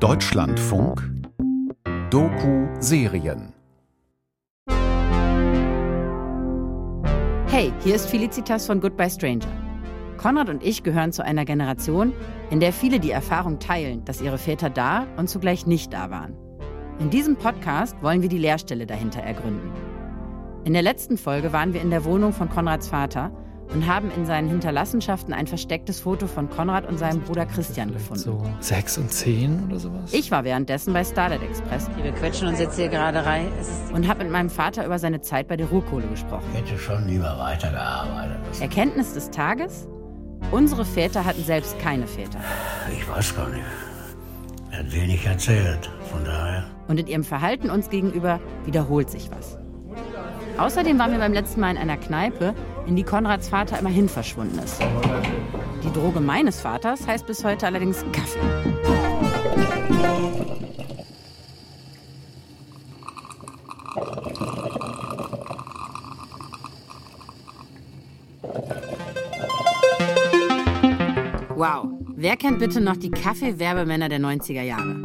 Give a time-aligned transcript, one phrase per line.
[0.00, 1.02] Deutschlandfunk
[2.10, 3.52] Doku-Serien
[7.48, 9.48] Hey, hier ist Felicitas von Goodbye Stranger.
[10.16, 12.12] Konrad und ich gehören zu einer Generation,
[12.50, 16.36] in der viele die Erfahrung teilen, dass ihre Väter da und zugleich nicht da waren.
[17.00, 19.72] In diesem Podcast wollen wir die Leerstelle dahinter ergründen.
[20.62, 23.32] In der letzten Folge waren wir in der Wohnung von Konrads Vater
[23.74, 28.22] und haben in seinen Hinterlassenschaften ein verstecktes Foto von Konrad und seinem Bruder Christian gefunden.
[28.22, 30.12] So sechs und zehn oder sowas?
[30.12, 31.88] Ich war währenddessen bei Starlight Express.
[32.02, 33.48] Wir quetschen uns jetzt hier gerade rein
[33.92, 36.44] und habe mit meinem Vater über seine Zeit bei der Ruhrkohle gesprochen.
[36.52, 38.38] Ich hätte schon lieber weitergearbeitet.
[38.60, 39.86] Erkenntnis des Tages?
[40.50, 42.38] Unsere Väter hatten selbst keine Väter.
[42.92, 43.64] Ich weiß gar nicht.
[44.70, 46.64] Er hat wenig erzählt, von daher.
[46.88, 49.58] Und in ihrem Verhalten uns gegenüber wiederholt sich was.
[50.56, 52.54] Außerdem waren wir beim letzten Mal in einer Kneipe,
[52.88, 54.80] in die Konrads Vater immerhin verschwunden ist.
[55.84, 58.38] Die Droge meines Vaters heißt bis heute allerdings Kaffee.
[71.54, 74.96] Wow, wer kennt bitte noch die Kaffee-Werbemänner der 90er Jahre?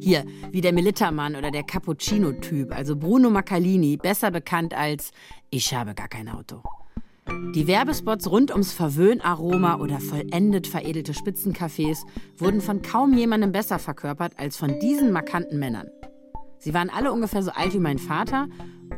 [0.00, 5.10] Hier, wie der Militermann oder der Cappuccino-Typ, also Bruno Maccalini, besser bekannt als
[5.50, 6.62] Ich habe gar kein Auto.
[7.28, 12.04] Die Werbespots rund ums Verwöhnaroma oder vollendet veredelte Spitzencafés
[12.36, 15.88] wurden von kaum jemandem besser verkörpert als von diesen markanten Männern.
[16.58, 18.48] Sie waren alle ungefähr so alt wie mein Vater,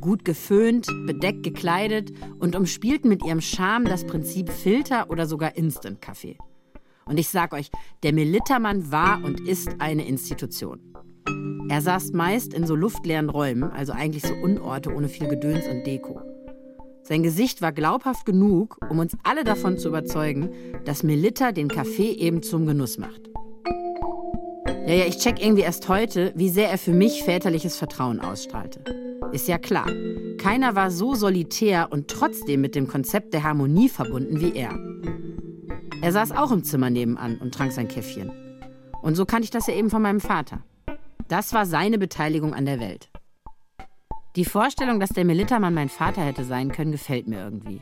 [0.00, 6.36] gut geföhnt, bedeckt gekleidet und umspielten mit ihrem Charme das Prinzip Filter oder sogar Instant-Kaffee.
[7.04, 7.70] Und ich sag euch,
[8.02, 10.80] der Militermann war und ist eine Institution.
[11.68, 15.86] Er saß meist in so luftleeren Räumen, also eigentlich so Unorte ohne viel Gedöns und
[15.86, 16.20] Deko.
[17.08, 20.50] Sein Gesicht war glaubhaft genug, um uns alle davon zu überzeugen,
[20.84, 23.30] dass Melitta den Kaffee eben zum Genuss macht.
[24.86, 28.84] Ja, ja, ich check irgendwie erst heute, wie sehr er für mich väterliches Vertrauen ausstrahlte.
[29.32, 29.86] Ist ja klar,
[30.36, 34.78] keiner war so solitär und trotzdem mit dem Konzept der Harmonie verbunden wie er.
[36.02, 38.30] Er saß auch im Zimmer nebenan und trank sein Käffchen.
[39.00, 40.62] Und so kannte ich das ja eben von meinem Vater.
[41.28, 43.08] Das war seine Beteiligung an der Welt.
[44.36, 47.80] Die Vorstellung, dass der Militermann mein Vater hätte sein können, gefällt mir irgendwie.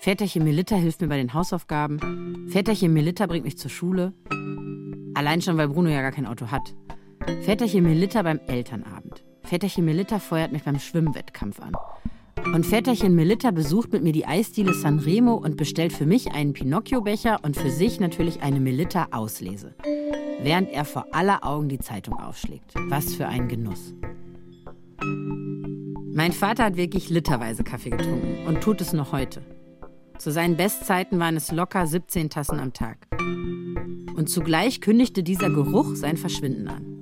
[0.00, 2.48] Väterchen Melitta hilft mir bei den Hausaufgaben.
[2.48, 4.12] Väterchen Melitta bringt mich zur Schule.
[5.14, 6.74] Allein schon, weil Bruno ja gar kein Auto hat.
[7.42, 9.24] Väterchen Melitta beim Elternabend.
[9.42, 11.74] Väterchen Melitta feuert mich beim Schwimmwettkampf an.
[12.54, 17.40] Und Väterchen Melitta besucht mit mir die Eisdiele Sanremo und bestellt für mich einen Pinocchio-Becher
[17.42, 19.74] und für sich natürlich eine Melitta-Auslese.
[20.42, 22.72] Während er vor aller Augen die Zeitung aufschlägt.
[22.88, 23.94] Was für ein Genuss.
[26.12, 29.42] Mein Vater hat wirklich literweise Kaffee getrunken und tut es noch heute.
[30.18, 33.06] Zu seinen Bestzeiten waren es locker 17 Tassen am Tag.
[34.16, 37.00] Und zugleich kündigte dieser Geruch sein Verschwinden an.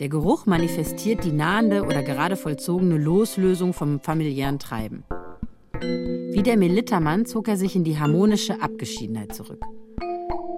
[0.00, 5.04] Der Geruch manifestiert die nahende oder gerade vollzogene Loslösung vom familiären Treiben.
[5.80, 9.62] Wie der Melittermann zog er sich in die harmonische Abgeschiedenheit zurück.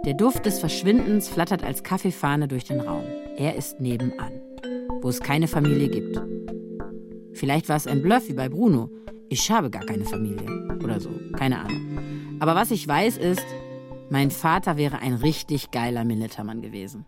[0.07, 3.05] Der Duft des Verschwindens flattert als Kaffeefahne durch den Raum.
[3.37, 4.33] Er ist nebenan,
[5.03, 6.21] wo es keine Familie gibt.
[7.35, 8.91] Vielleicht war es ein Bluff wie bei Bruno.
[9.29, 10.47] Ich habe gar keine Familie
[10.83, 12.39] oder so, keine Ahnung.
[12.41, 13.45] Aber was ich weiß ist,
[14.09, 17.05] mein Vater wäre ein richtig geiler Militermann gewesen.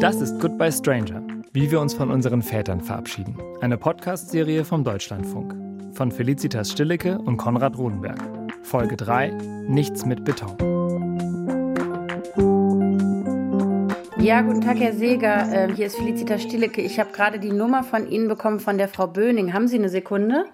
[0.00, 3.36] Das ist Goodbye Stranger, wie wir uns von unseren Vätern verabschieden.
[3.60, 5.54] Eine Podcast-Serie vom Deutschlandfunk.
[5.94, 8.22] Von Felicitas Stillecke und Konrad Rodenberg.
[8.62, 9.30] Folge 3:
[9.66, 10.75] Nichts mit Beton.
[14.26, 15.52] Ja, guten Tag, Herr Seeger.
[15.52, 16.82] Ähm, hier ist Felicitas Stillecke.
[16.82, 19.52] Ich habe gerade die Nummer von Ihnen bekommen von der Frau Böning.
[19.52, 20.46] Haben Sie eine Sekunde?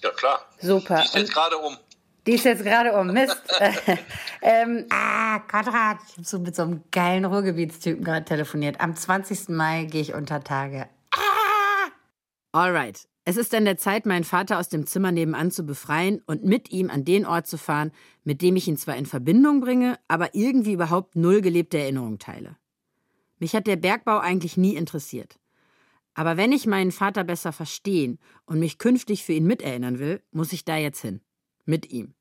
[0.00, 0.46] Ja, klar.
[0.60, 0.98] Super.
[0.98, 1.76] Die ist jetzt gerade um.
[2.28, 3.08] Die ist jetzt gerade um.
[3.08, 3.42] Mist.
[4.42, 8.80] ähm, ah, Konrad, ich habe so mit so einem geilen Ruhrgebietstypen gerade telefoniert.
[8.80, 9.48] Am 20.
[9.48, 10.88] Mai gehe ich unter Tage.
[11.12, 11.90] Ah!
[12.52, 13.08] Alright.
[13.24, 16.70] Es ist an der Zeit, meinen Vater aus dem Zimmer nebenan zu befreien und mit
[16.70, 17.90] ihm an den Ort zu fahren,
[18.22, 22.61] mit dem ich ihn zwar in Verbindung bringe, aber irgendwie überhaupt null gelebte Erinnerungen teile.
[23.42, 25.34] Mich hat der Bergbau eigentlich nie interessiert.
[26.14, 30.52] Aber wenn ich meinen Vater besser verstehen und mich künftig für ihn miterinnern will, muss
[30.52, 31.20] ich da jetzt hin.
[31.64, 32.14] Mit ihm.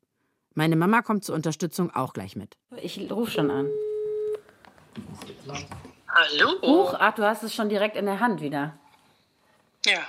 [0.55, 2.57] Meine Mama kommt zur Unterstützung auch gleich mit.
[2.75, 3.69] Ich rufe schon an.
[6.07, 6.59] Hallo?
[6.63, 8.79] Huch, ach, du hast es schon direkt in der Hand wieder.
[9.85, 9.99] Ja.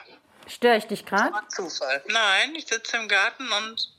[0.47, 1.35] Störe ich dich gerade?
[1.49, 2.03] Zufall.
[2.09, 3.93] Nein, ich sitze im Garten und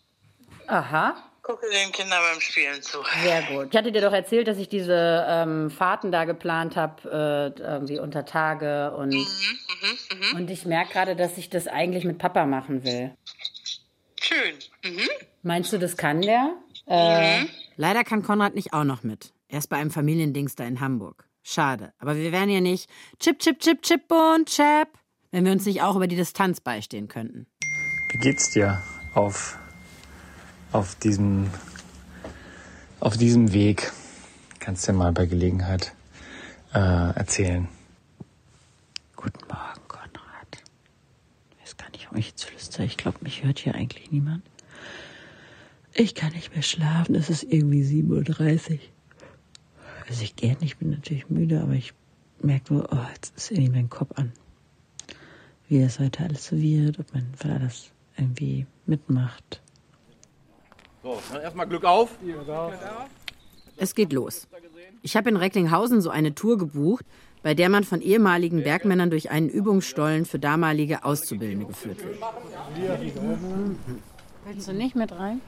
[0.66, 3.00] Aha, gucke den Kindern beim Spielen zu.
[3.22, 3.68] sehr gut.
[3.72, 8.00] Ich hatte dir doch erzählt, dass ich diese ähm, Fahrten da geplant habe, äh, irgendwie
[8.00, 9.14] unter Tage und,
[10.36, 13.12] und ich merke gerade, dass ich das eigentlich mit Papa machen will.
[14.22, 14.56] Schön.
[14.84, 15.10] Mhm.
[15.44, 16.56] Meinst du, das kann der?
[16.88, 19.34] Äh, Leider kann Konrad nicht auch noch mit.
[19.50, 21.28] Er ist bei einem Familiendings da in Hamburg.
[21.44, 21.94] Schade.
[22.00, 22.90] Aber wir wären ja nicht
[23.20, 24.88] Chip, Chip, Chip, Chip und Chap,
[25.32, 27.48] wenn wir uns nicht auch über die Distanz beistehen könnten.
[28.12, 28.82] Wie geht's dir
[29.14, 29.58] auf,
[30.74, 31.50] auf, diesem,
[33.00, 33.92] auf diesem Weg?
[34.60, 35.94] Kannst du mal bei Gelegenheit
[36.74, 37.68] äh, erzählen.
[39.16, 40.64] Guten Morgen, Konrad.
[41.52, 42.86] Ich weiß gar nicht, warum ich jetzt flüstere.
[42.86, 44.44] Ich glaube, mich hört hier eigentlich niemand.
[45.94, 47.16] Ich kann nicht mehr schlafen.
[47.16, 48.80] Es ist irgendwie 7.30 Uhr.
[50.10, 51.94] Also ich gehe nicht, ich bin natürlich müde, aber ich
[52.42, 54.32] merke nur, oh, jetzt ist irgendwie mein Kopf an.
[55.70, 59.63] Wie das heute alles so wird, ob mein Vater das irgendwie mitmacht.
[61.04, 62.12] So, dann erstmal Glück auf.
[63.78, 64.48] Es geht los.
[65.02, 67.06] Ich habe in Recklinghausen so eine Tour gebucht,
[67.42, 72.18] bei der man von ehemaligen Bergmännern durch einen Übungsstollen für damalige Auszubildende geführt wird.
[74.46, 75.42] Willst du nicht mit rein?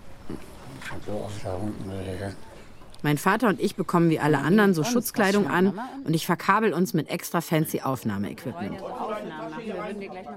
[3.01, 6.93] Mein Vater und ich bekommen wie alle anderen so Schutzkleidung an und ich verkabel uns
[6.93, 8.77] mit extra fancy Aufnahmeequipment.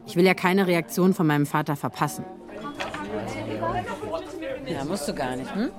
[0.06, 2.24] Ich will ja keine Reaktion von meinem Vater verpassen.
[4.78, 5.70] Ja, musst du gar nicht, hm?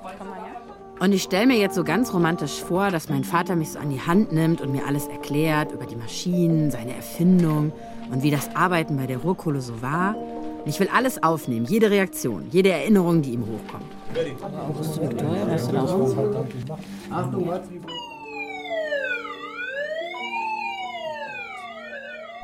[0.98, 3.88] Und ich stelle mir jetzt so ganz romantisch vor, dass mein Vater mich so an
[3.88, 7.72] die Hand nimmt und mir alles erklärt über die Maschinen, seine Erfindung
[8.10, 10.14] und wie das Arbeiten bei der Ruhrkohle so war.
[10.16, 13.86] Und ich will alles aufnehmen, jede Reaktion, jede Erinnerung, die ihm hochkommt.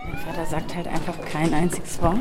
[0.04, 2.16] Mein Vater sagt halt einfach kein einziges Wort.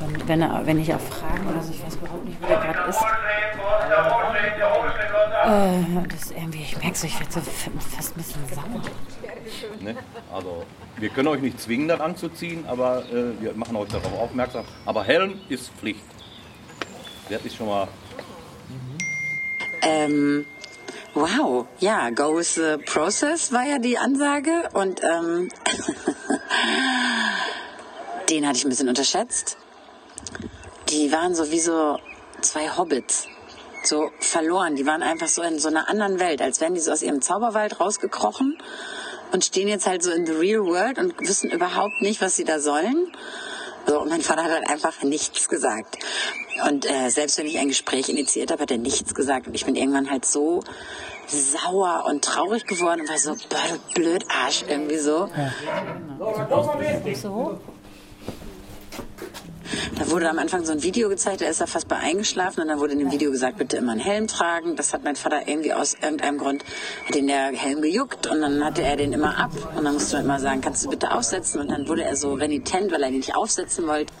[0.00, 2.90] Und wenn, er, wenn ich auf Fragen, also ich weiß überhaupt nicht, wo der gerade
[2.90, 3.02] ist.
[5.46, 8.82] Äh, das ist irgendwie, ich merke so, ich werde so fast ein bisschen sauer.
[9.80, 9.96] Ne?
[10.32, 10.64] Also,
[10.96, 14.64] wir können euch nicht zwingen, das anzuziehen, aber äh, wir machen euch darauf aufmerksam.
[14.84, 16.00] Aber Helm ist Pflicht.
[17.28, 17.88] Das ist schon mal.
[19.82, 20.46] Ähm,
[21.14, 25.48] wow, ja, go with the process war ja die Ansage und ähm,
[28.30, 29.58] den hatte ich ein bisschen unterschätzt.
[30.90, 31.98] Die waren so wie so
[32.40, 33.26] zwei Hobbits,
[33.82, 34.76] so verloren.
[34.76, 37.20] Die waren einfach so in so einer anderen Welt, als wären die so aus ihrem
[37.20, 38.58] Zauberwald rausgekrochen
[39.32, 42.44] und stehen jetzt halt so in the real world und wissen überhaupt nicht, was sie
[42.44, 43.12] da sollen.
[43.86, 45.98] So, und mein Vater hat halt einfach nichts gesagt.
[46.66, 49.46] Und äh, selbst wenn ich ein Gespräch initiiert habe, hat er nichts gesagt.
[49.46, 50.62] Und ich bin irgendwann halt so
[51.28, 55.28] sauer und traurig geworden und war so, boah, du blöd Arsch, irgendwie so.
[59.98, 62.68] Da wurde am Anfang so ein Video gezeigt, da ist er fast bei eingeschlafen und
[62.68, 64.76] dann wurde in dem Video gesagt, bitte immer einen Helm tragen.
[64.76, 66.64] Das hat mein Vater irgendwie aus irgendeinem Grund,
[67.06, 69.52] hat ihn der Helm gejuckt und dann hatte er den immer ab.
[69.76, 71.60] Und dann musste man immer sagen, kannst du bitte aufsetzen?
[71.60, 74.12] Und dann wurde er so renitent, weil er den nicht aufsetzen wollte.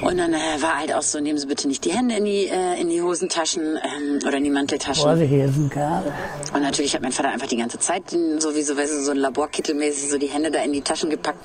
[0.00, 2.46] Und dann äh, war halt auch so, nehmen Sie bitte nicht die Hände in die,
[2.48, 5.04] äh, in die Hosentaschen ähm, oder in die Manteltaschen.
[6.54, 10.10] Und natürlich hat mein Vater einfach die ganze Zeit sowieso, weißt du, so ein Laborkittelmäßig
[10.10, 11.38] so die Hände da in die Taschen gepackt.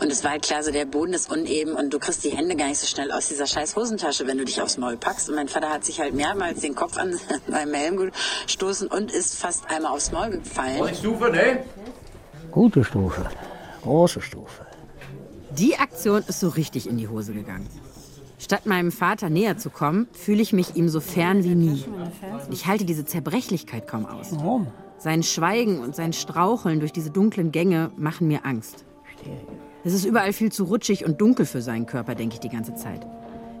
[0.00, 2.56] Und es war halt klar, so der Boden ist uneben und du kriegst die Hände
[2.56, 5.28] gar nicht so schnell aus dieser scheiß Hosentasche, wenn du dich aufs Maul packst.
[5.28, 7.18] Und mein Vater hat sich halt mehrmals den Kopf an
[7.48, 8.10] seinem Helm
[8.46, 10.94] gestoßen und ist fast einmal aufs Maul gefallen.
[10.94, 11.64] Stufe, ne?
[12.50, 13.26] Gute Stufe.
[13.82, 14.66] Große Stufe.
[15.58, 17.66] Die Aktion ist so richtig in die Hose gegangen.
[18.38, 21.84] Statt meinem Vater näher zu kommen, fühle ich mich ihm so fern wie nie.
[22.50, 24.32] Ich halte diese Zerbrechlichkeit kaum aus.
[24.32, 24.66] Warum?
[24.98, 28.84] Sein Schweigen und sein Straucheln durch diese dunklen Gänge machen mir Angst.
[29.82, 32.74] Es ist überall viel zu rutschig und dunkel für seinen Körper, denke ich die ganze
[32.74, 33.06] Zeit.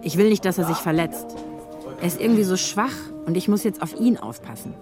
[0.02, 1.34] Ich will nicht, dass er sich verletzt.
[2.00, 2.94] Er ist irgendwie so schwach
[3.24, 4.74] und ich muss jetzt auf ihn aufpassen.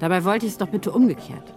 [0.00, 1.54] Dabei wollte ich es doch bitte umgekehrt.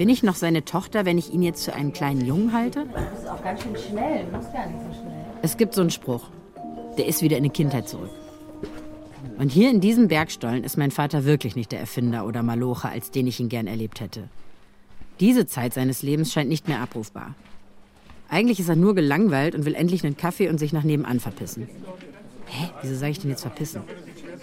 [0.00, 2.86] Bin ich noch seine Tochter, wenn ich ihn jetzt für einen kleinen Jungen halte?
[2.94, 4.24] Das ist auch ganz schön schnell.
[4.24, 5.26] Du musst gar nicht so schnell.
[5.42, 6.30] Es gibt so einen Spruch.
[6.96, 8.08] Der ist wieder in die Kindheit zurück.
[9.36, 13.10] Und hier in diesem Bergstollen ist mein Vater wirklich nicht der Erfinder oder Maloche, als
[13.10, 14.30] den ich ihn gern erlebt hätte.
[15.20, 17.34] Diese Zeit seines Lebens scheint nicht mehr abrufbar.
[18.30, 21.68] Eigentlich ist er nur gelangweilt und will endlich einen Kaffee und sich nach nebenan verpissen.
[22.46, 22.70] Hä?
[22.80, 23.82] Wieso sage ich denn jetzt verpissen?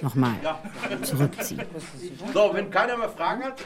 [0.03, 0.35] Nochmal.
[1.01, 1.63] Zurückziehen.
[2.31, 3.63] So, wenn keiner mehr Fragen hat.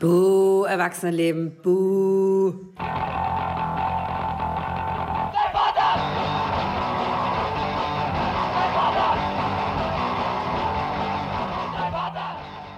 [0.00, 1.56] Buh, Erwachsenenleben.
[1.62, 2.54] Buh.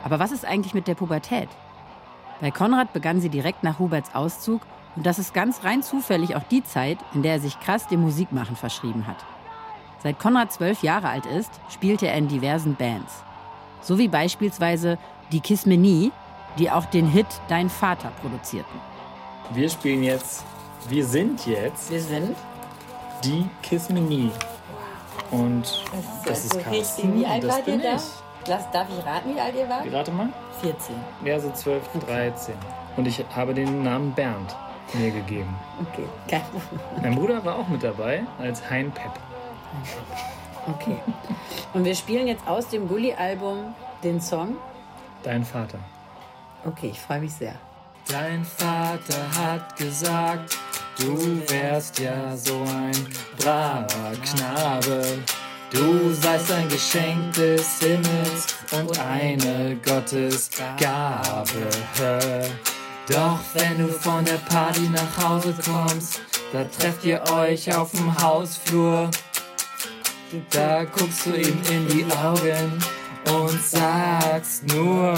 [0.03, 1.49] Aber was ist eigentlich mit der Pubertät?
[2.41, 4.63] Bei Konrad begann sie direkt nach Huberts Auszug
[4.97, 8.01] und das ist ganz rein zufällig auch die Zeit, in der er sich krass dem
[8.01, 9.25] Musikmachen verschrieben hat.
[10.03, 13.23] Seit Konrad zwölf Jahre alt ist, spielte er in diversen Bands.
[13.83, 14.99] So wie beispielsweise
[15.33, 16.13] die Kismenie,
[16.59, 18.81] die auch den Hit Dein Vater produzierten.
[19.53, 20.45] Wir spielen jetzt
[20.89, 22.37] Wir sind jetzt Wir sind.
[23.25, 24.31] die Kiss Me Nie.
[25.31, 25.85] Und
[26.25, 26.75] das ist so Carsten.
[26.77, 27.15] richtig.
[27.15, 27.95] Wie alt das wart ihr da?
[27.97, 28.03] ich.
[28.47, 29.93] Lass, darf ich raten, wie alt ihr wart?
[29.93, 30.29] Rate mal.
[30.63, 30.95] 14.
[31.25, 32.55] Ja, so 12, 13.
[32.97, 34.57] Und ich habe den Namen Bernd
[34.95, 35.55] mir gegeben.
[35.93, 36.81] Okay, Problem.
[37.03, 39.13] Mein Bruder war auch mit dabei als Hein Pep.
[40.67, 40.97] Okay.
[41.75, 44.57] Und wir spielen jetzt aus dem Gulli-Album den Song.
[45.23, 45.79] Dein Vater.
[46.65, 47.55] Okay, ich freue mich sehr.
[48.09, 50.57] Dein Vater hat gesagt,
[50.99, 52.97] du wärst ja so ein
[53.39, 55.19] braver Knabe.
[55.71, 61.69] Du seist ein Geschenk des Himmels und eine Gottesgabe.
[63.09, 66.21] Doch wenn du von der Party nach Hause kommst,
[66.53, 69.11] da trefft ihr euch auf dem Hausflur.
[70.51, 72.83] Da guckst du ihm in die Augen
[73.27, 75.15] und sagst nur,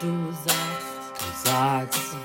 [0.00, 0.86] Du sagst.
[1.14, 2.16] du sagst.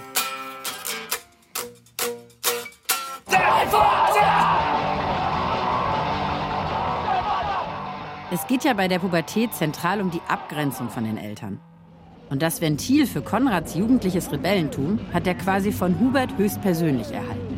[8.32, 11.60] Es geht ja bei der Pubertät zentral um die Abgrenzung von den Eltern.
[12.30, 17.56] Und das Ventil für Konrads jugendliches Rebellentum hat er quasi von Hubert höchstpersönlich erhalten.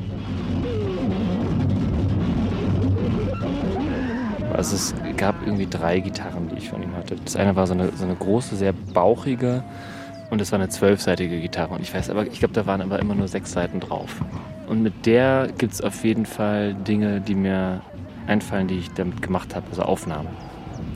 [4.58, 4.74] Es
[5.18, 7.16] gab irgendwie drei Gitarren, die ich von ihm hatte.
[7.24, 9.64] Das eine war so eine, so eine große, sehr bauchige
[10.30, 11.74] und das war eine zwölfseitige Gitarre.
[11.74, 14.22] Und ich weiß aber, ich glaube, da waren aber immer nur sechs Seiten drauf.
[14.68, 17.82] Und mit der gibt es auf jeden Fall Dinge, die mir
[18.28, 20.30] einfallen, die ich damit gemacht habe, also Aufnahmen,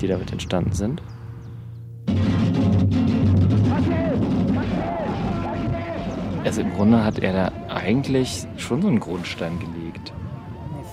[0.01, 1.01] die damit entstanden sind.
[6.43, 10.11] Also im Grunde hat er da eigentlich schon so einen Grundstein gelegt.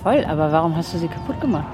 [0.01, 1.67] Voll, aber warum hast du sie kaputt gemacht?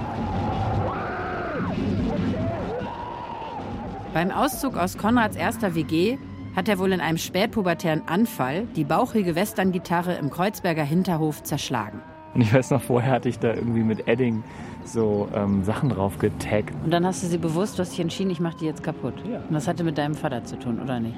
[4.16, 6.18] Beim Auszug aus Konrads erster WG
[6.56, 12.02] hat er wohl in einem spätpubertären Anfall die bauchige Western-Gitarre im Kreuzberger Hinterhof zerschlagen.
[12.34, 14.42] Und ich weiß noch, vorher hatte ich da irgendwie mit Edding
[14.86, 16.74] so ähm, Sachen drauf getaggt.
[16.86, 19.16] Und dann hast du sie bewusst, du hast dich entschieden, ich mache die jetzt kaputt.
[19.30, 19.40] Ja.
[19.40, 21.18] Und das hatte mit deinem Vater zu tun, oder nicht?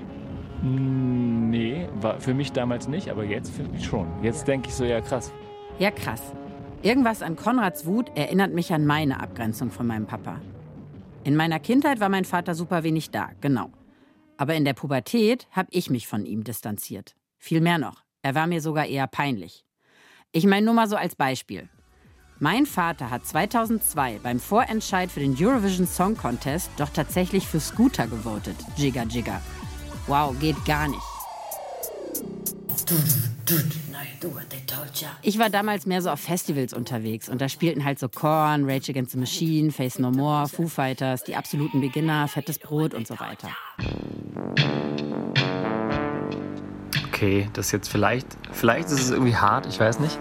[0.63, 4.07] Mm, Nee, war für mich damals nicht, aber jetzt für mich schon.
[4.23, 5.31] Jetzt denke ich so, ja krass.
[5.77, 6.33] Ja, krass.
[6.81, 10.37] Irgendwas an Konrads Wut erinnert mich an meine Abgrenzung von meinem Papa.
[11.27, 13.69] In meiner Kindheit war mein Vater super wenig da, genau.
[14.37, 17.17] Aber in der Pubertät habe ich mich von ihm distanziert.
[17.37, 18.05] Viel mehr noch.
[18.21, 19.65] Er war mir sogar eher peinlich.
[20.31, 21.67] Ich meine nur mal so als Beispiel.
[22.39, 28.07] Mein Vater hat 2002 beim Vorentscheid für den Eurovision Song Contest doch tatsächlich für Scooter
[28.07, 28.55] gewotet.
[28.77, 29.41] Jigga Jigga.
[30.07, 31.16] Wow, geht gar nicht.
[35.21, 38.91] Ich war damals mehr so auf Festivals unterwegs und da spielten halt so Korn, Rage
[38.91, 43.19] Against the Machine, Face No More, Foo Fighters, die absoluten Beginner, Fettes Brot und so
[43.19, 43.49] weiter.
[47.07, 50.19] Okay, das ist jetzt vielleicht, vielleicht ist es irgendwie hart, ich weiß nicht.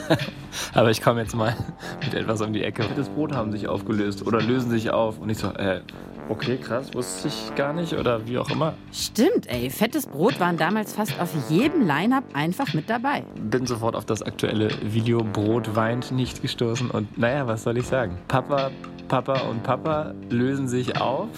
[0.74, 1.56] Aber ich komme jetzt mal
[2.02, 2.84] mit etwas um die Ecke.
[2.96, 5.18] Das Brot haben sich aufgelöst oder lösen sich auf.
[5.20, 5.80] Und ich so, äh,
[6.28, 8.74] okay, krass, wusste ich gar nicht oder wie auch immer.
[8.92, 13.24] Stimmt, ey, Fettes Brot waren damals fast auf jedem Line-Up einfach mit dabei.
[13.40, 16.90] Bin sofort auf das aktuelle Video Brot weint nicht gestoßen.
[16.90, 18.18] Und naja, was soll ich sagen?
[18.28, 18.70] Papa,
[19.08, 21.28] Papa und Papa lösen sich auf.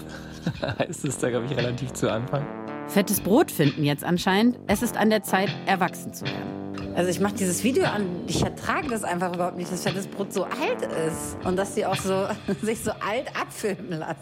[0.78, 2.44] heißt es da, glaube ich, relativ zu Anfang.
[2.88, 6.94] Fettes Brot finden jetzt anscheinend, es ist an der Zeit, erwachsen zu werden.
[6.94, 10.32] Also ich mache dieses Video an, ich ertrage das einfach überhaupt nicht, dass Fettes Brot
[10.32, 12.26] so alt ist und dass sie auch so
[12.62, 14.16] sich so alt abfilmen lassen.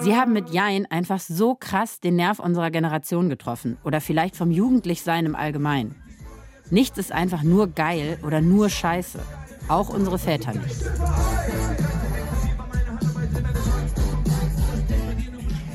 [0.00, 4.50] Sie haben mit Jein einfach so krass den Nerv unserer Generation getroffen oder vielleicht vom
[4.50, 5.94] Jugendlichsein im Allgemeinen.
[6.70, 9.20] Nichts ist einfach nur geil oder nur scheiße.
[9.68, 11.87] Auch unsere Väter nicht.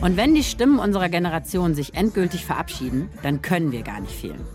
[0.03, 4.45] Und wenn die Stimmen unserer Generation sich endgültig verabschieden, dann können wir gar nicht fehlen.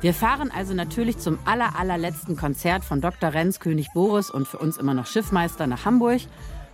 [0.00, 3.34] Wir fahren also natürlich zum aller, allerletzten Konzert von Dr.
[3.34, 6.20] Renz König Boris und für uns immer noch Schiffmeister nach Hamburg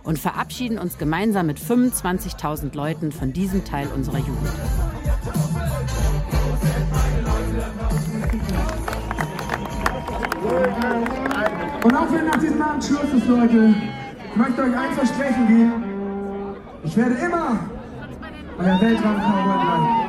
[0.03, 4.51] und verabschieden uns gemeinsam mit 25.000 Leuten von diesem Teil unserer Jugend.
[11.83, 13.73] Und auch wenn nach diesem Abend Schluss ist, Leute,
[14.29, 15.73] ich möchte euch eins versprechen geben.
[16.83, 17.59] Ich werde immer
[18.61, 20.01] euer Weltraum-Cowboy bleiben.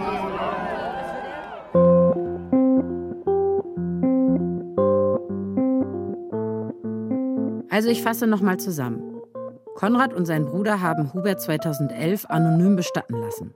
[7.70, 9.02] Also ich fasse nochmal zusammen.
[9.74, 13.54] Konrad und sein Bruder haben Hubert 2011 anonym bestatten lassen.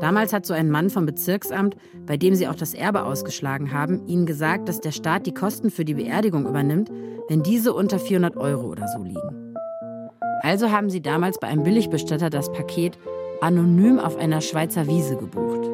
[0.00, 1.74] Damals hat so ein Mann vom Bezirksamt,
[2.06, 5.70] bei dem sie auch das Erbe ausgeschlagen haben, ihnen gesagt, dass der Staat die Kosten
[5.70, 6.90] für die Beerdigung übernimmt,
[7.28, 9.54] wenn diese unter 400 Euro oder so liegen.
[10.42, 12.98] Also haben sie damals bei einem Billigbestatter das Paket
[13.40, 15.68] anonym auf einer Schweizer Wiese gebucht.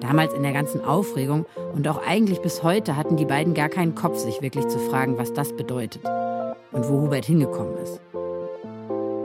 [0.00, 3.94] Damals in der ganzen Aufregung und auch eigentlich bis heute hatten die beiden gar keinen
[3.94, 6.04] Kopf, sich wirklich zu fragen, was das bedeutet
[6.72, 8.00] und wo Hubert hingekommen ist.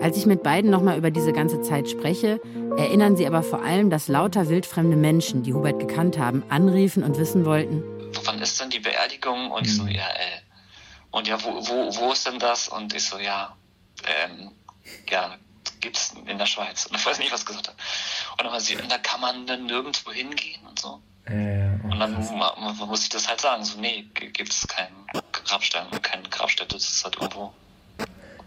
[0.02, 2.40] Als ich mit beiden nochmal über diese ganze Zeit spreche,
[2.78, 7.18] erinnern sie aber vor allem, dass lauter wildfremde Menschen, die Hubert gekannt haben, anriefen und
[7.18, 7.84] wissen wollten,
[8.24, 9.52] wann ist denn die Beerdigung?
[9.52, 10.42] Und ich so, ja, äh,
[11.12, 12.68] und ja, wo, wo, wo ist denn das?
[12.70, 13.56] Und ich so, ja,
[14.06, 14.52] ähm,
[15.10, 15.36] ja,
[15.80, 16.86] gibt's in der Schweiz.
[16.86, 17.76] Und ich weiß nicht, was gesagt hat.
[18.38, 21.02] Und dann war sie, da kann man dann nirgendwo hingehen und so.
[21.26, 25.06] Äh, oh, und dann mu- muss ich das halt sagen, so, nee, g- gibt's keinen
[25.32, 27.54] Grabstein, keine Grabstätte, das ist halt irgendwo,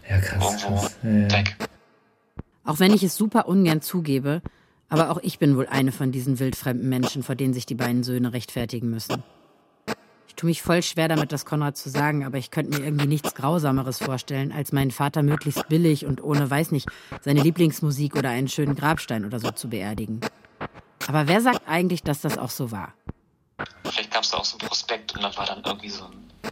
[0.09, 0.63] ja, krass.
[0.63, 0.95] irgendwo krass.
[1.03, 1.31] Ja, ja.
[1.31, 1.55] weg.
[2.65, 4.41] auch wenn ich es super ungern zugebe,
[4.89, 8.03] aber auch ich bin wohl eine von diesen wildfremden Menschen, vor denen sich die beiden
[8.03, 9.23] Söhne rechtfertigen müssen.
[10.33, 13.05] Ich tue mich voll schwer damit, das Konrad zu sagen, aber ich könnte mir irgendwie
[13.05, 16.89] nichts Grausameres vorstellen, als meinen Vater möglichst billig und ohne, weiß nicht,
[17.21, 20.21] seine Lieblingsmusik oder einen schönen Grabstein oder so zu beerdigen.
[21.07, 22.93] Aber wer sagt eigentlich, dass das auch so war?
[23.83, 26.51] Vielleicht gab's da auch so ein Prospekt und dann war dann irgendwie so ein,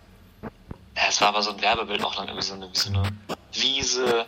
[0.95, 3.01] ja, es war aber so ein Werbebild auch dann irgendwie so eine, so eine
[3.53, 4.27] Wiese.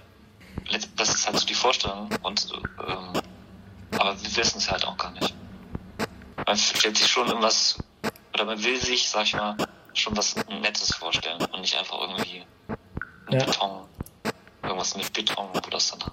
[0.97, 2.47] Das ist halt so die Vorstellung und,
[2.87, 3.21] ähm,
[3.99, 5.33] aber wir wissen es halt auch gar nicht.
[6.45, 7.77] Man stellt sich schon irgendwas,
[8.43, 9.55] oder man will sich, sag ich mal,
[9.93, 12.43] schon was Nettes vorstellen und nicht einfach irgendwie
[13.29, 13.39] Ja.
[13.45, 13.85] Beton,
[14.63, 16.11] irgendwas mit Beton, wo das dann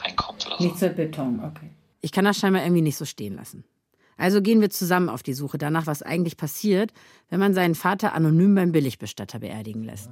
[0.00, 0.64] reinkommt oder so.
[0.64, 1.70] Nichts mit Beton, okay.
[2.00, 3.64] Ich kann das scheinbar irgendwie nicht so stehen lassen.
[4.16, 6.92] Also gehen wir zusammen auf die Suche danach, was eigentlich passiert,
[7.28, 10.10] wenn man seinen Vater anonym beim Billigbestatter beerdigen lässt.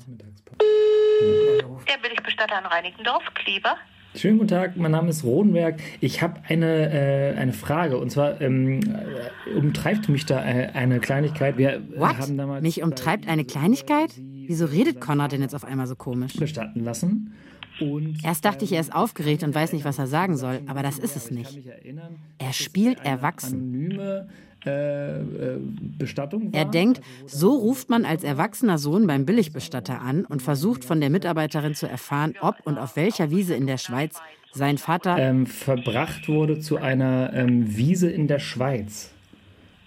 [1.21, 3.77] Der Billigbestatter in Reinickendorf, Kleber.
[4.17, 5.77] Schönen guten Tag, mein Name ist Rodenberg.
[6.01, 10.99] Ich habe eine, äh, eine Frage und zwar ähm, äh, umtreibt mich da äh, eine
[10.99, 11.57] Kleinigkeit.
[11.59, 12.19] Wir äh, What?
[12.19, 14.11] haben damals Mich umtreibt eine Kleinigkeit?
[14.19, 16.35] Wieso redet Konrad denn jetzt auf einmal so komisch?
[16.35, 17.33] bestatten lassen
[17.81, 20.83] und Erst dachte ich, er ist aufgeregt und weiß nicht, was er sagen soll, aber
[20.83, 21.59] das ist es nicht.
[22.39, 24.01] Er spielt erwachsen.
[24.67, 25.61] äh, äh.
[26.53, 31.11] Er denkt, so ruft man als erwachsener Sohn beim Billigbestatter an und versucht von der
[31.11, 34.21] Mitarbeiterin zu erfahren, ob und auf welcher Wiese in der Schweiz
[34.53, 39.13] sein Vater ähm, verbracht wurde zu einer ähm, Wiese in der Schweiz.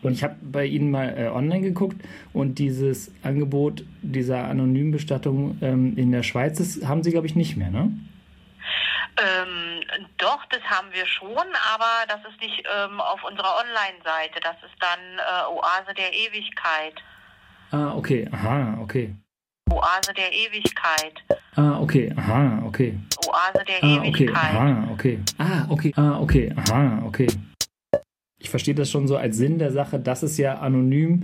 [0.03, 1.97] Und ich habe bei Ihnen mal äh, online geguckt
[2.33, 7.35] und dieses Angebot dieser anonymen Bestattung ähm, in der Schweiz, das haben Sie, glaube ich,
[7.35, 7.91] nicht mehr, ne?
[9.17, 9.81] Ähm,
[10.17, 11.29] doch, das haben wir schon,
[11.73, 14.39] aber das ist nicht ähm, auf unserer Online-Seite.
[14.41, 16.95] Das ist dann äh, Oase der Ewigkeit.
[17.71, 19.15] Ah, okay, aha, okay.
[19.71, 21.13] Oase der Ewigkeit.
[21.55, 22.97] Ah, okay, aha, okay.
[23.27, 24.35] Oase der Ah, okay, Ewigkeit.
[24.35, 25.19] aha, okay.
[25.37, 27.27] Ah, okay, ah, okay, aha, okay.
[28.43, 31.23] Ich verstehe das schon so als Sinn der Sache, dass es ja anonym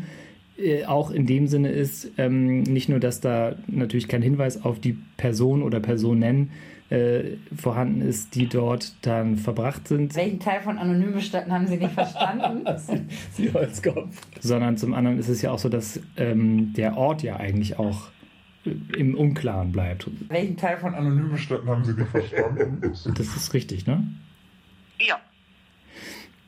[0.57, 4.79] äh, auch in dem Sinne ist, ähm, nicht nur, dass da natürlich kein Hinweis auf
[4.79, 6.51] die Person oder Personen
[6.89, 11.77] äh, vorhanden ist, die dort dann verbracht sind, Welchen Teil von anonym bestatten haben Sie
[11.77, 12.65] nicht verstanden?
[13.33, 14.15] Sie Holzkopf.
[14.39, 18.07] sondern zum anderen ist es ja auch so, dass ähm, der Ort ja eigentlich auch
[18.65, 20.09] äh, im Unklaren bleibt.
[20.29, 22.79] Welchen Teil von Anonyme Städten haben Sie nicht verstanden.
[22.81, 24.03] Das ist richtig, ne?
[24.99, 25.19] Ja.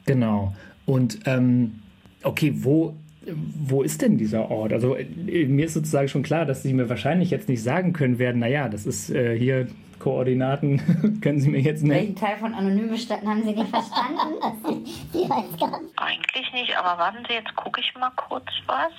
[0.05, 0.53] Genau.
[0.85, 1.81] Und ähm,
[2.23, 4.73] okay, wo, wo ist denn dieser Ort?
[4.73, 8.19] Also äh, mir ist sozusagen schon klar, dass Sie mir wahrscheinlich jetzt nicht sagen können
[8.19, 9.67] werden, naja, das ist äh, hier
[9.99, 12.15] Koordinaten, können Sie mir jetzt nennen.
[12.15, 14.81] Teil von anonym bestatten haben Sie nicht verstanden?
[15.13, 15.93] Sie weiß gar nicht.
[15.95, 18.91] Eigentlich nicht, aber warten Sie, jetzt gucke ich mal kurz was.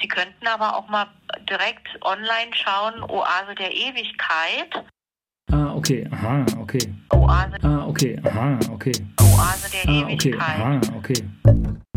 [0.00, 1.06] Sie könnten aber auch mal
[1.48, 4.84] direkt online schauen, Oase der Ewigkeit.
[5.84, 6.80] Ah, okay, aha, okay.
[7.12, 8.92] Oase, Ah, okay, aha, okay.
[9.20, 11.20] Oase der Ah, okay, aha, okay.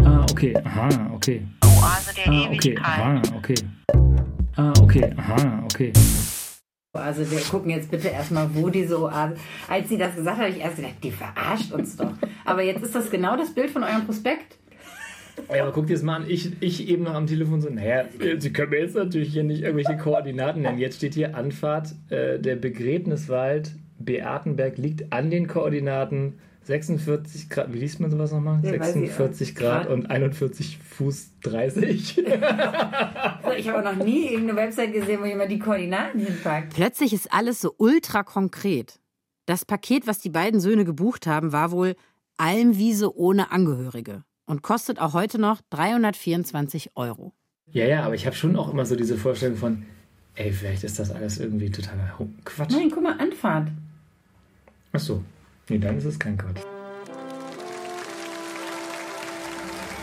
[0.04, 1.48] Ah, okay, aha, okay.
[1.64, 3.56] Oase der Ah, okay, aha, okay.
[4.58, 5.94] Ah, okay, aha, okay.
[6.94, 9.36] Also wir gucken jetzt bitte erstmal, wo diese Oase.
[9.70, 12.12] Als sie das gesagt hat, habe ich erst gedacht, die verarscht uns doch.
[12.44, 14.58] Aber jetzt ist das genau das Bild von eurem Prospekt.
[15.54, 16.26] Ja, aber guck dir das mal an.
[16.28, 18.06] Ich, ich eben noch am Telefon so, naja,
[18.38, 20.78] Sie können mir jetzt natürlich hier nicht irgendwelche Koordinaten nennen.
[20.78, 27.80] Jetzt steht hier Anfahrt, äh, der Begräbniswald Beatenberg liegt an den Koordinaten 46 Grad, wie
[27.80, 28.60] liest man sowas nochmal?
[28.62, 29.94] Ja, weiß ich, 46 Grad Grad.
[29.94, 32.16] und 41 Fuß 30.
[32.16, 32.22] So,
[33.58, 36.74] ich habe noch nie irgendeine Website gesehen, wo jemand die Koordinaten hinpackt.
[36.74, 39.00] Plötzlich ist alles so ultra konkret.
[39.46, 41.96] Das Paket, was die beiden Söhne gebucht haben, war wohl
[42.36, 47.34] Almwiese ohne Angehörige und kostet auch heute noch 324 Euro.
[47.72, 49.86] ja, ja, aber ich habe schon auch immer so diese Vorstellung von,
[50.36, 52.72] ey, vielleicht ist das alles irgendwie totaler Quatsch.
[52.72, 53.68] Nein, guck mal, Anfahrt.
[54.94, 55.24] Ach so.
[55.70, 56.62] Nee, dann ist es kein Quatsch.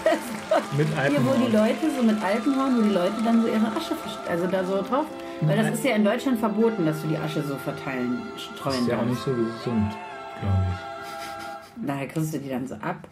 [0.77, 3.97] Mit Hier, wo die Leute so mit Alpenhorn, wo die Leute dann so ihre Asche,
[4.29, 5.07] also da so drauf
[5.41, 8.89] Weil das ist ja in Deutschland verboten, dass du die Asche so verteilen, streuen Ist
[8.89, 9.97] ja auch nicht so gesund,
[10.41, 11.87] glaube ich.
[11.87, 13.09] Daher kriegst du die dann so ab.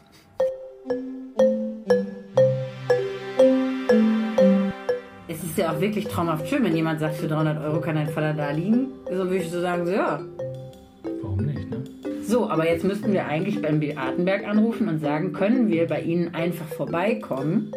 [5.53, 8.33] Ist ja auch wirklich traumhaft schön, wenn jemand sagt, für 300 Euro kann dein Vater
[8.33, 8.87] da liegen.
[9.11, 10.19] So würde ich so sagen, so ja.
[11.21, 11.85] Warum nicht, ne?
[12.23, 16.35] So, aber jetzt müssten wir eigentlich beim Beatenberg anrufen und sagen, können wir bei Ihnen
[16.35, 17.71] einfach vorbeikommen?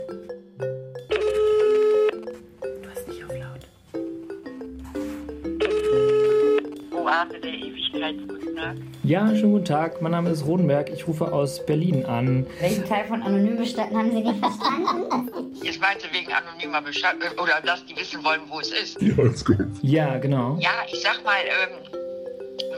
[6.94, 8.76] Oase der Ewigkeit, guten Tag.
[9.04, 10.02] Ja, schönen guten Tag.
[10.02, 10.92] Mein Name ist Rodenberg.
[10.94, 12.48] Ich rufe aus Berlin an.
[12.62, 15.35] Welchen Teil von anonym bestatten haben Sie nicht verstanden?
[15.66, 19.02] Jetzt meinst du wegen anonymer Bescheid oder dass die wissen wollen, wo es ist?
[19.02, 19.66] Ja, ist gut.
[19.82, 20.60] Ja, genau.
[20.60, 21.92] Ja, ich sag mal, ähm,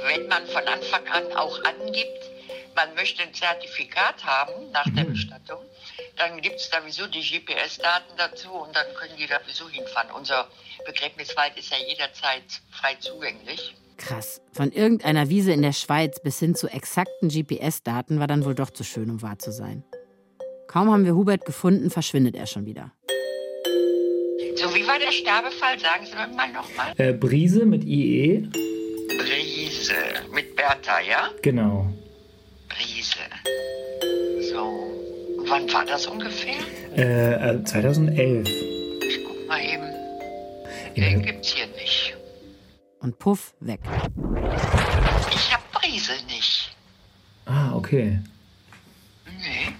[0.05, 2.31] wenn man von Anfang an auch angibt,
[2.77, 5.59] man möchte ein Zertifikat haben nach der Bestattung,
[6.15, 10.09] dann gibt es sowieso die GPS-Daten dazu und dann können die da sowieso hinfahren.
[10.11, 10.47] Unser
[10.85, 13.75] Begräbniswald ist ja jederzeit frei zugänglich.
[13.97, 14.39] Krass.
[14.53, 18.69] Von irgendeiner Wiese in der Schweiz bis hin zu exakten GPS-Daten war dann wohl doch
[18.69, 19.83] zu schön, um wahr zu sein.
[20.67, 22.91] Kaum haben wir Hubert gefunden, verschwindet er schon wieder.
[24.55, 25.79] So, wie war der Sterbefall?
[25.79, 26.93] Sagen Sie mir mal nochmal.
[26.97, 28.49] Äh, Brise mit IE.
[29.17, 29.93] Brise
[30.33, 31.29] mit Bertha, ja?
[31.41, 31.87] Genau.
[32.67, 33.19] Brise.
[34.51, 34.91] So,
[35.47, 36.55] wann war das ungefähr?
[36.95, 38.49] Äh, äh, 2011.
[39.25, 39.87] Guck mal eben.
[40.95, 42.15] Den gibt's hier nicht.
[42.99, 43.79] Und puff, weg.
[45.31, 46.75] Ich hab Brise nicht.
[47.45, 48.19] Ah, okay.
[49.27, 49.73] Nee.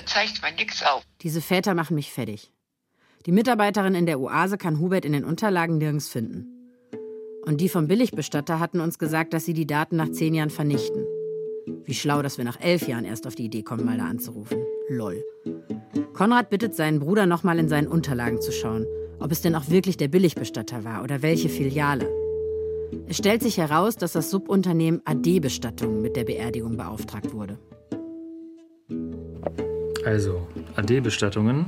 [0.00, 1.02] Da zeigt mir nichts auf.
[1.20, 2.50] Diese Väter machen mich fertig.
[3.26, 6.46] Die Mitarbeiterin in der Oase kann Hubert in den Unterlagen nirgends finden.
[7.44, 11.04] Und die vom Billigbestatter hatten uns gesagt, dass sie die Daten nach zehn Jahren vernichten.
[11.84, 14.64] Wie schlau, dass wir nach elf Jahren erst auf die Idee kommen, mal da anzurufen.
[14.88, 15.22] Lol.
[16.14, 18.86] Konrad bittet seinen Bruder nochmal in seinen Unterlagen zu schauen,
[19.18, 22.08] ob es denn auch wirklich der Billigbestatter war oder welche Filiale.
[23.06, 27.58] Es stellt sich heraus, dass das Subunternehmen AD Bestattung mit der Beerdigung beauftragt wurde.
[30.06, 31.66] Also, AD-Bestattungen.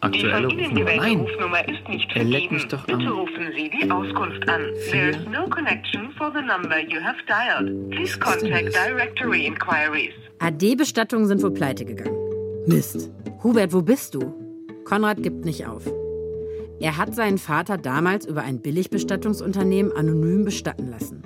[0.00, 0.80] Aktuelle die von Ihnen Rufnummer.
[0.80, 1.20] gewählte Nein!
[1.20, 2.54] Rufnummer ist nicht Er leckt vergeben.
[2.54, 3.08] mich doch Bitte an.
[3.08, 4.62] rufen Sie die Auskunft an.
[4.90, 7.90] There is no connection for the number you have dialed.
[7.90, 8.74] Please contact?
[8.74, 10.12] Directory Inquiries.
[10.40, 12.16] AD-Bestattungen sind wohl pleite gegangen.
[12.66, 13.10] Mist.
[13.44, 14.34] Hubert, wo bist du?
[14.84, 15.84] Konrad gibt nicht auf.
[16.80, 21.22] Er hat seinen Vater damals über ein Billigbestattungsunternehmen anonym bestatten lassen.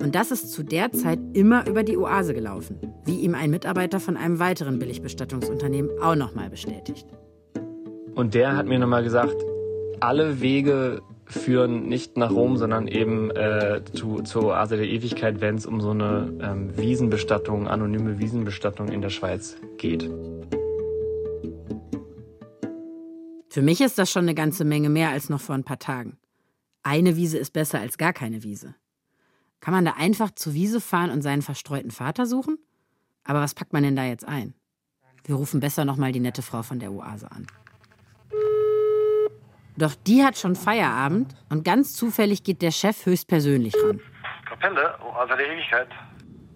[0.00, 4.00] Und das ist zu der Zeit immer über die Oase gelaufen, wie ihm ein Mitarbeiter
[4.00, 7.06] von einem weiteren Billigbestattungsunternehmen auch nochmal bestätigt.
[8.14, 9.36] Und der hat mir nochmal gesagt,
[10.00, 15.56] alle Wege führen nicht nach Rom, sondern eben äh, zu, zur Oase der Ewigkeit, wenn
[15.56, 20.10] es um so eine ähm, Wiesenbestattung, anonyme Wiesenbestattung in der Schweiz geht.
[23.50, 26.16] Für mich ist das schon eine ganze Menge mehr als noch vor ein paar Tagen.
[26.82, 28.74] Eine Wiese ist besser als gar keine Wiese.
[29.60, 32.58] Kann man da einfach zur Wiese fahren und seinen verstreuten Vater suchen?
[33.24, 34.54] Aber was packt man denn da jetzt ein?
[35.24, 37.46] Wir rufen besser nochmal die nette Frau von der Oase an.
[39.76, 44.00] Doch die hat schon Feierabend und ganz zufällig geht der Chef höchstpersönlich ran.
[44.46, 45.88] Kapelle, Oase der Ewigkeit.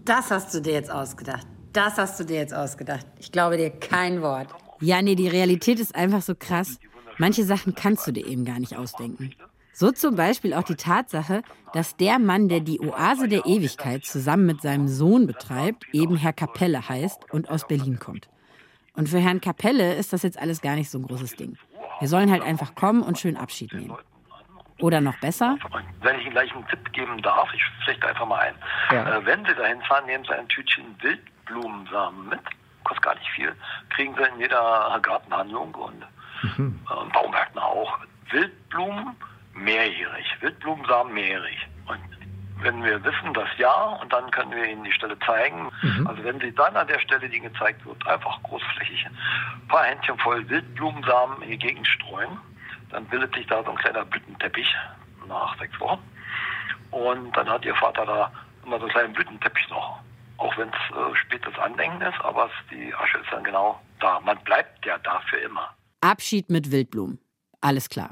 [0.05, 1.47] Das hast du dir jetzt ausgedacht.
[1.73, 3.07] Das hast du dir jetzt ausgedacht.
[3.19, 4.49] Ich glaube dir kein Wort.
[4.81, 6.79] Ja, nee, die Realität ist einfach so krass.
[7.19, 9.33] Manche Sachen kannst du dir eben gar nicht ausdenken.
[9.75, 14.47] So zum Beispiel auch die Tatsache, dass der Mann, der die Oase der Ewigkeit zusammen
[14.47, 18.29] mit seinem Sohn betreibt, eben Herr Kapelle heißt und aus Berlin kommt.
[18.95, 21.59] Und für Herrn Kapelle ist das jetzt alles gar nicht so ein großes Ding.
[21.99, 23.97] Wir sollen halt einfach kommen und schön Abschied nehmen.
[24.81, 25.57] Oder noch besser,
[26.03, 28.55] Wenn ich Ihnen gleich einen Tipp geben darf, ich flechte einfach mal ein.
[28.93, 29.17] Ja.
[29.17, 32.41] Äh, wenn Sie dahin fahren, nehmen Sie ein Tütchen Wildblumensamen mit.
[32.85, 33.53] Kostet gar nicht viel.
[33.91, 36.03] Kriegen Sie in jeder Gartenhandlung und
[36.59, 37.99] äh, Baumärkten auch.
[38.31, 39.17] Wildblumen
[39.55, 40.27] mehrjährig.
[40.41, 41.67] Wildblumensamen mehrjährig.
[41.87, 42.01] Und
[42.63, 45.71] wenn wir wissen, das ja, und dann können wir Ihnen die Stelle zeigen.
[45.83, 46.07] Mhm.
[46.07, 50.19] Also wenn Sie dann an der Stelle, die gezeigt wird, einfach großflächig ein paar Händchen
[50.19, 52.39] voll Wildblumensamen in die Gegend streuen,
[52.91, 54.75] dann bildet sich da so ein kleiner Blütenteppich
[55.29, 56.03] nach sechs Wochen.
[56.91, 58.33] Und dann hat Ihr Vater da
[58.65, 60.01] immer so einen kleinen Blütenteppich noch.
[60.37, 64.21] Auch wenn es äh, spätes Andenken ist, aber die Asche ist dann genau da.
[64.21, 65.75] Man bleibt ja da für immer.
[66.01, 67.19] Abschied mit Wildblumen.
[67.61, 68.11] Alles klar.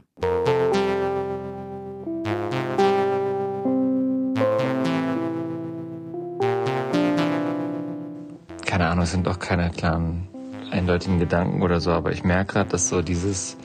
[8.92, 10.28] Ahnung, es sind auch keine klaren,
[10.70, 13.56] eindeutigen Gedanken oder so, aber ich merke gerade, dass so dieses,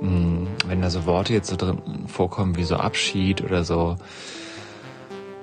[0.00, 3.96] mh, wenn da so Worte jetzt so drin vorkommen wie so Abschied oder so,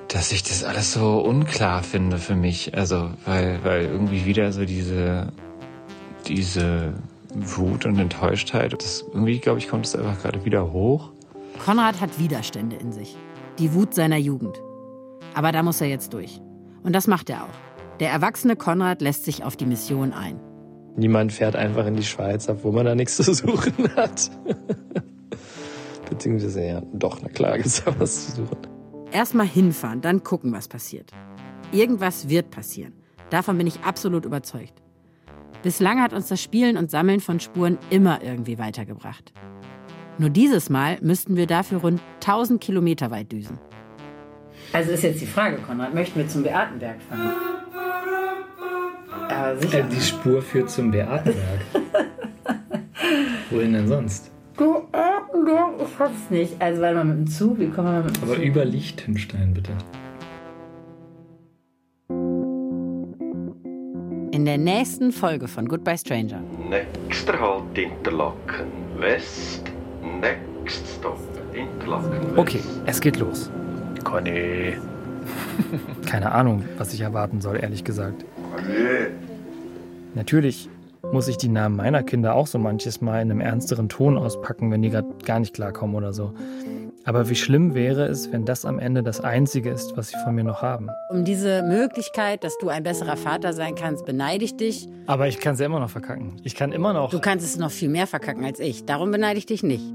[0.07, 2.75] dass ich das alles so unklar finde für mich.
[2.77, 5.33] Also, weil, weil irgendwie wieder so diese,
[6.27, 6.93] diese
[7.33, 8.73] Wut und Enttäuschtheit.
[8.73, 11.11] Das, irgendwie, glaube ich, kommt es einfach gerade wieder hoch.
[11.63, 13.17] Konrad hat Widerstände in sich.
[13.59, 14.61] Die Wut seiner Jugend.
[15.33, 16.39] Aber da muss er jetzt durch.
[16.83, 17.66] Und das macht er auch.
[17.99, 20.39] Der erwachsene Konrad lässt sich auf die Mission ein.
[20.95, 24.31] Niemand fährt einfach in die Schweiz, obwohl man da nichts zu suchen hat.
[26.09, 28.57] Beziehungsweise ja, doch, na klar, gibt es da was zu suchen.
[29.11, 31.11] Erstmal hinfahren, dann gucken, was passiert.
[31.71, 32.93] Irgendwas wird passieren.
[33.29, 34.81] Davon bin ich absolut überzeugt.
[35.63, 39.33] Bislang hat uns das Spielen und Sammeln von Spuren immer irgendwie weitergebracht.
[40.17, 43.59] Nur dieses Mal müssten wir dafür rund 1000 Kilometer weit düsen.
[44.73, 47.56] Also ist jetzt die Frage, Konrad, möchten wir zum Beatenberg fahren?
[49.29, 49.79] Aber sicher.
[49.79, 51.61] Äh, die Spur führt zum Beatenberg.
[53.49, 54.31] Wohin denn sonst?
[54.57, 56.61] Beatenberg, ich hab's nicht.
[56.61, 58.43] Also warte mal mit dem Zug, wie kommen wir mit dem Aber Zug?
[58.43, 59.71] über Liechtenstein, bitte.
[64.31, 66.41] In der nächsten Folge von Goodbye Stranger.
[66.69, 68.67] Nächster Halt Interlaken
[68.99, 69.63] West.
[70.21, 71.19] Next Stop
[71.53, 72.37] Interlaken West.
[72.37, 73.49] Okay, es geht los.
[74.03, 74.77] Conny.
[76.05, 78.25] Keine Ahnung, was ich erwarten soll, ehrlich gesagt.
[80.15, 80.69] Natürlich
[81.11, 84.71] muss ich die Namen meiner Kinder auch so manches Mal in einem ernsteren Ton auspacken,
[84.71, 86.33] wenn die gerade gar nicht klarkommen oder so.
[87.05, 90.35] Aber wie schlimm wäre es, wenn das am Ende das Einzige ist, was sie von
[90.35, 90.89] mir noch haben?
[91.09, 94.89] Um diese Möglichkeit, dass du ein besserer Vater sein kannst, beneide ich dich.
[95.05, 96.33] Aber ich kann es ja immer noch verkacken.
[96.43, 97.11] Ich kann immer noch.
[97.11, 98.83] Du kannst es noch viel mehr verkacken als ich.
[98.83, 99.85] Darum beneide ich dich nicht.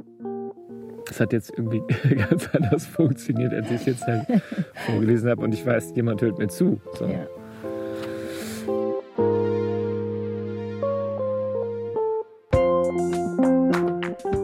[1.07, 1.83] Das hat jetzt irgendwie
[2.29, 4.25] ganz anders funktioniert, als ich es jetzt halt
[4.87, 5.43] vorgelesen habe.
[5.43, 6.81] Und ich weiß, jemand hört mir zu.
[6.99, 7.05] So.
[7.05, 7.27] Ja.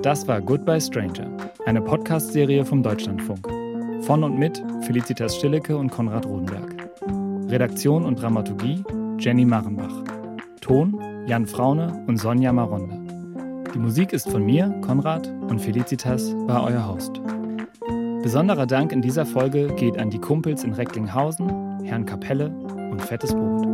[0.08, 1.30] Das war Goodbye Stranger,
[1.66, 3.46] eine Podcast-Serie vom Deutschlandfunk.
[4.06, 6.88] Von und mit Felicitas Stillecke und Konrad Rodenberg.
[7.50, 8.82] Redaktion und Dramaturgie
[9.18, 9.92] Jenny Marenbach.
[10.62, 12.96] Ton Jan Fraune und Sonja Maronde.
[13.74, 17.20] Die Musik ist von mir, Konrad, und Felicitas war euer Host.
[18.22, 22.48] Besonderer Dank in dieser Folge geht an die Kumpels in Recklinghausen, Herrn Kapelle
[22.90, 23.67] und Fettes Brot.